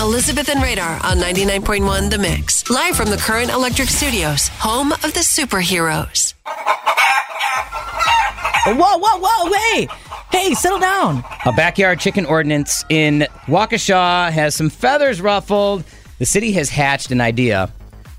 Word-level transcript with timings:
Elizabeth 0.00 0.48
and 0.50 0.62
Radar 0.62 0.94
on 1.04 1.16
99.1 1.18 2.10
The 2.10 2.18
Mix. 2.18 2.68
Live 2.70 2.96
from 2.96 3.08
the 3.08 3.16
Current 3.16 3.50
Electric 3.50 3.88
Studios, 3.88 4.48
home 4.48 4.92
of 4.92 5.02
the 5.14 5.20
superheroes. 5.20 6.34
Whoa, 8.66 8.98
whoa, 8.98 9.18
whoa, 9.20 9.52
hey! 9.52 9.88
Hey, 10.30 10.54
settle 10.54 10.78
down. 10.78 11.24
A 11.46 11.52
backyard 11.52 11.98
chicken 12.00 12.26
ordinance 12.26 12.84
in 12.90 13.26
Waukesha 13.46 14.30
has 14.30 14.54
some 14.54 14.68
feathers 14.70 15.20
ruffled. 15.20 15.84
The 16.18 16.26
city 16.26 16.52
has 16.52 16.68
hatched 16.68 17.10
an 17.10 17.20
idea 17.20 17.70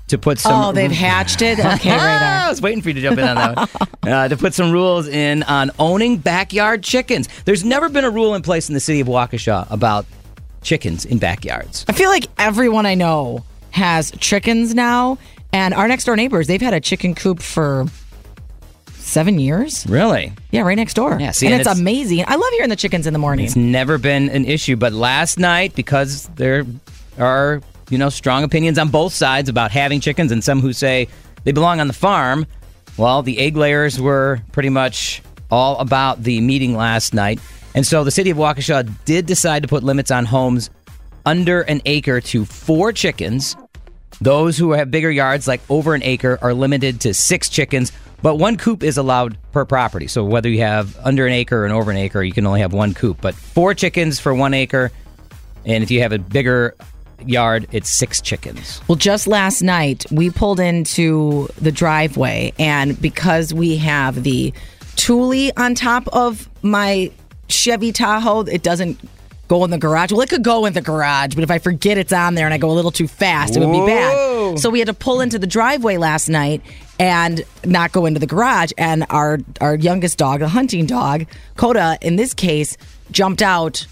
to 0.08 0.18
put 0.18 0.38
some. 0.38 0.64
Oh, 0.64 0.72
they've 0.72 0.90
hatched 0.90 1.42
it? 1.42 1.58
Okay, 1.64 1.90
radar. 1.92 2.46
I 2.46 2.48
was 2.48 2.60
waiting 2.62 2.82
for 2.82 2.88
you 2.88 2.94
to 2.94 3.00
jump 3.00 3.18
in 3.18 3.24
on 3.28 3.36
that 3.36 3.56
one. 3.56 3.68
Uh, 4.08 4.26
to 4.26 4.38
put 4.38 4.54
some 4.54 4.72
rules 4.72 5.06
in 5.06 5.42
on 5.42 5.70
owning 5.78 6.16
backyard 6.16 6.82
chickens. 6.82 7.28
There's 7.44 7.62
never 7.62 7.90
been 7.90 8.04
a 8.04 8.10
rule 8.10 8.34
in 8.34 8.40
place 8.40 8.68
in 8.70 8.74
the 8.74 8.80
city 8.80 9.00
of 9.00 9.06
Waukesha 9.06 9.70
about 9.70 10.06
chickens 10.62 11.04
in 11.04 11.18
backyards. 11.18 11.84
I 11.88 11.92
feel 11.92 12.10
like 12.10 12.26
everyone 12.38 12.86
I 12.86 12.94
know 12.94 13.44
has 13.70 14.10
chickens 14.12 14.74
now, 14.74 15.18
and 15.52 15.74
our 15.74 15.88
next 15.88 16.04
door 16.04 16.16
neighbors, 16.16 16.46
they've 16.46 16.60
had 16.60 16.74
a 16.74 16.80
chicken 16.80 17.14
coop 17.14 17.40
for 17.40 17.86
seven 18.94 19.38
years. 19.38 19.86
Really? 19.88 20.32
Yeah, 20.50 20.62
right 20.62 20.74
next 20.76 20.94
door. 20.94 21.16
Yeah, 21.20 21.30
see, 21.30 21.46
and, 21.46 21.54
and 21.54 21.60
it's, 21.60 21.66
it's- 21.68 21.80
amazing. 21.80 22.24
I 22.26 22.34
love 22.36 22.50
hearing 22.52 22.68
the 22.70 22.76
chickens 22.76 23.06
in 23.06 23.12
the 23.12 23.18
morning. 23.18 23.46
It's 23.46 23.56
never 23.56 23.98
been 23.98 24.28
an 24.30 24.44
issue, 24.44 24.76
but 24.76 24.92
last 24.92 25.38
night, 25.38 25.74
because 25.74 26.28
there 26.36 26.64
are, 27.18 27.62
you 27.90 27.98
know, 27.98 28.08
strong 28.10 28.44
opinions 28.44 28.78
on 28.78 28.88
both 28.88 29.12
sides 29.14 29.48
about 29.48 29.70
having 29.70 30.00
chickens 30.00 30.32
and 30.32 30.42
some 30.44 30.60
who 30.60 30.72
say 30.72 31.08
they 31.44 31.52
belong 31.52 31.80
on 31.80 31.86
the 31.86 31.94
farm, 31.94 32.46
well, 32.96 33.22
the 33.22 33.38
egg 33.38 33.56
layers 33.56 34.00
were 34.00 34.40
pretty 34.52 34.70
much 34.70 35.22
all 35.50 35.78
about 35.78 36.22
the 36.24 36.40
meeting 36.40 36.76
last 36.76 37.14
night. 37.14 37.38
And 37.78 37.86
so 37.86 38.02
the 38.02 38.10
city 38.10 38.30
of 38.30 38.36
Waukesha 38.36 38.92
did 39.04 39.26
decide 39.26 39.62
to 39.62 39.68
put 39.68 39.84
limits 39.84 40.10
on 40.10 40.24
homes 40.24 40.68
under 41.24 41.60
an 41.60 41.80
acre 41.84 42.20
to 42.20 42.44
four 42.44 42.90
chickens. 42.90 43.54
Those 44.20 44.58
who 44.58 44.72
have 44.72 44.90
bigger 44.90 45.12
yards, 45.12 45.46
like 45.46 45.60
over 45.70 45.94
an 45.94 46.02
acre, 46.02 46.40
are 46.42 46.52
limited 46.52 47.00
to 47.02 47.14
six 47.14 47.48
chickens, 47.48 47.92
but 48.20 48.34
one 48.34 48.56
coop 48.56 48.82
is 48.82 48.96
allowed 48.96 49.38
per 49.52 49.64
property. 49.64 50.08
So 50.08 50.24
whether 50.24 50.48
you 50.48 50.58
have 50.58 50.98
under 51.06 51.24
an 51.24 51.32
acre 51.32 51.64
and 51.64 51.72
over 51.72 51.92
an 51.92 51.96
acre, 51.96 52.20
you 52.20 52.32
can 52.32 52.46
only 52.46 52.58
have 52.62 52.72
one 52.72 52.94
coop. 52.94 53.20
But 53.20 53.36
four 53.36 53.74
chickens 53.74 54.18
for 54.18 54.34
one 54.34 54.54
acre, 54.54 54.90
and 55.64 55.84
if 55.84 55.90
you 55.92 56.02
have 56.02 56.10
a 56.10 56.18
bigger 56.18 56.74
yard, 57.24 57.68
it's 57.70 57.90
six 57.90 58.20
chickens. 58.20 58.80
Well, 58.88 58.96
just 58.96 59.28
last 59.28 59.62
night, 59.62 60.04
we 60.10 60.30
pulled 60.30 60.58
into 60.58 61.48
the 61.60 61.70
driveway, 61.70 62.54
and 62.58 63.00
because 63.00 63.54
we 63.54 63.76
have 63.76 64.24
the 64.24 64.52
Thule 64.96 65.52
on 65.56 65.76
top 65.76 66.08
of 66.08 66.50
my 66.62 67.12
Chevy 67.48 67.92
Tahoe, 67.92 68.42
it 68.42 68.62
doesn't 68.62 68.98
go 69.48 69.64
in 69.64 69.70
the 69.70 69.78
garage. 69.78 70.12
Well, 70.12 70.20
it 70.20 70.28
could 70.28 70.44
go 70.44 70.66
in 70.66 70.74
the 70.74 70.82
garage, 70.82 71.34
but 71.34 71.42
if 71.42 71.50
I 71.50 71.58
forget 71.58 71.96
it's 71.98 72.12
on 72.12 72.34
there 72.34 72.44
and 72.44 72.54
I 72.54 72.58
go 72.58 72.70
a 72.70 72.72
little 72.72 72.90
too 72.90 73.08
fast, 73.08 73.56
it 73.56 73.60
would 73.60 73.72
be 73.72 73.86
bad. 73.86 74.58
So 74.58 74.70
we 74.70 74.78
had 74.78 74.88
to 74.88 74.94
pull 74.94 75.20
into 75.20 75.38
the 75.38 75.46
driveway 75.46 75.96
last 75.96 76.28
night 76.28 76.62
and 77.00 77.42
not 77.64 77.92
go 77.92 78.06
into 78.06 78.20
the 78.20 78.26
garage. 78.26 78.72
And 78.76 79.06
our 79.10 79.38
our 79.60 79.74
youngest 79.74 80.18
dog, 80.18 80.42
a 80.42 80.48
hunting 80.48 80.86
dog, 80.86 81.26
Coda, 81.56 81.98
in 82.02 82.16
this 82.16 82.34
case, 82.34 82.76
jumped 83.10 83.42
out 83.42 83.86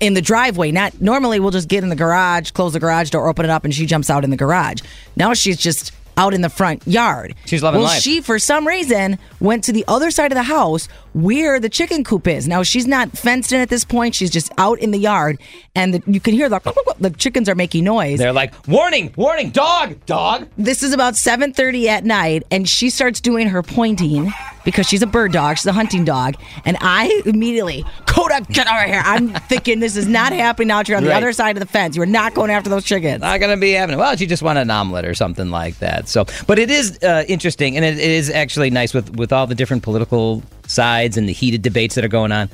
in 0.00 0.14
the 0.14 0.22
driveway. 0.22 0.70
Not 0.70 1.00
normally 1.00 1.40
we'll 1.40 1.50
just 1.50 1.68
get 1.68 1.82
in 1.82 1.90
the 1.90 1.96
garage, 1.96 2.50
close 2.52 2.72
the 2.72 2.80
garage 2.80 3.10
door, 3.10 3.28
open 3.28 3.44
it 3.44 3.50
up, 3.50 3.64
and 3.64 3.74
she 3.74 3.86
jumps 3.86 4.10
out 4.10 4.24
in 4.24 4.30
the 4.30 4.36
garage. 4.36 4.80
Now 5.16 5.34
she's 5.34 5.58
just 5.58 5.92
out 6.18 6.34
in 6.34 6.42
the 6.42 6.50
front 6.50 6.86
yard. 6.86 7.34
She's 7.46 7.62
loving 7.62 7.80
well, 7.80 7.88
life. 7.88 8.02
she 8.02 8.20
for 8.20 8.38
some 8.38 8.66
reason 8.66 9.18
went 9.40 9.64
to 9.64 9.72
the 9.72 9.84
other 9.88 10.10
side 10.10 10.32
of 10.32 10.36
the 10.36 10.42
house 10.42 10.88
where 11.14 11.58
the 11.58 11.68
chicken 11.68 12.04
coop 12.04 12.26
is. 12.26 12.46
Now 12.46 12.62
she's 12.62 12.86
not 12.86 13.16
fenced 13.16 13.52
in 13.52 13.60
at 13.60 13.70
this 13.70 13.84
point. 13.84 14.14
She's 14.14 14.30
just 14.30 14.52
out 14.58 14.78
in 14.80 14.90
the 14.90 14.98
yard, 14.98 15.40
and 15.74 15.94
the, 15.94 16.02
you 16.06 16.20
can 16.20 16.34
hear 16.34 16.48
the 16.48 16.58
the 16.98 17.10
chickens 17.10 17.48
are 17.48 17.54
making 17.54 17.84
noise. 17.84 18.18
They're 18.18 18.32
like, 18.32 18.52
warning, 18.68 19.14
warning, 19.16 19.50
dog, 19.50 20.04
dog. 20.04 20.48
This 20.58 20.82
is 20.82 20.92
about 20.92 21.14
7:30 21.14 21.86
at 21.86 22.04
night 22.04 22.42
and 22.50 22.68
she 22.68 22.90
starts 22.90 23.20
doing 23.20 23.48
her 23.48 23.62
pointing 23.62 24.32
because 24.64 24.86
she's 24.86 25.02
a 25.02 25.06
bird 25.06 25.32
dog, 25.32 25.56
she's 25.56 25.66
a 25.66 25.72
hunting 25.72 26.04
dog, 26.04 26.34
and 26.64 26.76
I 26.80 27.22
immediately, 27.24 27.84
Coda, 28.18 28.44
get 28.50 28.66
over 28.66 28.82
here. 28.82 29.00
I'm 29.04 29.28
thinking 29.28 29.78
this 29.78 29.96
is 29.96 30.08
not 30.08 30.32
happening 30.32 30.72
out 30.72 30.88
here 30.88 30.96
on 30.96 31.04
the 31.04 31.10
Right. 31.10 31.16
other 31.18 31.32
side 31.32 31.56
of 31.56 31.60
the 31.60 31.66
fence. 31.66 31.94
You're 31.94 32.04
not 32.06 32.34
going 32.34 32.50
after 32.50 32.68
those 32.68 32.84
chickens. 32.84 33.20
Not 33.20 33.38
gonna 33.38 33.56
be 33.56 33.72
having 33.72 33.94
it. 33.94 33.98
Well, 33.98 34.16
she 34.16 34.26
just 34.26 34.42
wanted 34.42 34.62
an 34.62 34.70
omelet 34.70 35.04
or 35.04 35.14
something 35.14 35.50
like 35.50 35.78
that. 35.78 36.08
So, 36.08 36.26
but 36.48 36.58
it 36.58 36.68
is 36.70 36.98
uh, 37.02 37.24
interesting, 37.28 37.76
and 37.76 37.84
it, 37.84 37.96
it 37.98 38.10
is 38.10 38.28
actually 38.30 38.70
nice 38.70 38.92
with 38.92 39.14
with 39.16 39.32
all 39.32 39.46
the 39.46 39.54
different 39.54 39.84
political 39.84 40.42
sides 40.66 41.16
and 41.16 41.28
the 41.28 41.32
heated 41.32 41.62
debates 41.62 41.94
that 41.94 42.04
are 42.04 42.08
going 42.08 42.32
on. 42.32 42.48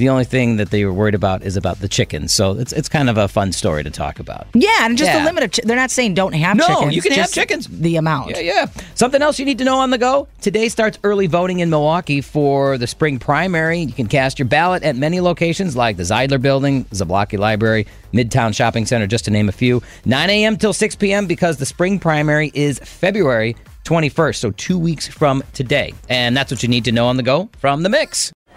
The 0.00 0.08
only 0.08 0.24
thing 0.24 0.56
that 0.56 0.70
they 0.70 0.86
were 0.86 0.94
worried 0.94 1.14
about 1.14 1.42
is 1.42 1.58
about 1.58 1.80
the 1.80 1.86
chickens. 1.86 2.32
So 2.32 2.52
it's 2.58 2.72
it's 2.72 2.88
kind 2.88 3.10
of 3.10 3.18
a 3.18 3.28
fun 3.28 3.52
story 3.52 3.84
to 3.84 3.90
talk 3.90 4.18
about. 4.18 4.46
Yeah, 4.54 4.70
and 4.86 4.96
just 4.96 5.12
the 5.12 5.22
limit 5.22 5.44
of 5.44 5.50
chi- 5.52 5.60
they're 5.62 5.76
not 5.76 5.90
saying 5.90 6.14
don't 6.14 6.32
have 6.32 6.56
No, 6.56 6.66
chickens. 6.66 6.96
you 6.96 7.02
can 7.02 7.12
have 7.12 7.30
chickens. 7.30 7.66
The 7.66 7.96
amount. 7.96 8.30
Yeah, 8.30 8.38
yeah. 8.38 8.66
Something 8.94 9.20
else 9.20 9.38
you 9.38 9.44
need 9.44 9.58
to 9.58 9.64
know 9.64 9.76
on 9.78 9.90
the 9.90 9.98
go. 9.98 10.26
Today 10.40 10.70
starts 10.70 10.98
early 11.04 11.26
voting 11.26 11.60
in 11.60 11.68
Milwaukee 11.68 12.22
for 12.22 12.78
the 12.78 12.86
spring 12.86 13.18
primary. 13.18 13.80
You 13.80 13.92
can 13.92 14.06
cast 14.06 14.38
your 14.38 14.48
ballot 14.48 14.82
at 14.84 14.96
many 14.96 15.20
locations 15.20 15.76
like 15.76 15.98
the 15.98 16.02
Zeidler 16.04 16.40
Building, 16.40 16.86
Zablocki 16.86 17.38
Library, 17.38 17.86
Midtown 18.14 18.54
Shopping 18.56 18.86
Center, 18.86 19.06
just 19.06 19.26
to 19.26 19.30
name 19.30 19.50
a 19.50 19.52
few. 19.52 19.82
9 20.06 20.30
a.m. 20.30 20.56
till 20.56 20.72
6 20.72 20.96
p.m. 20.96 21.26
because 21.26 21.58
the 21.58 21.66
spring 21.66 21.98
primary 21.98 22.50
is 22.54 22.78
February 22.78 23.54
21st, 23.84 24.36
so 24.36 24.50
two 24.52 24.78
weeks 24.78 25.06
from 25.08 25.42
today. 25.52 25.92
And 26.08 26.34
that's 26.34 26.50
what 26.50 26.62
you 26.62 26.70
need 26.70 26.84
to 26.86 26.92
know 26.92 27.06
on 27.06 27.18
the 27.18 27.22
go 27.22 27.50
from 27.58 27.82
the 27.82 27.90
mix. 27.90 28.32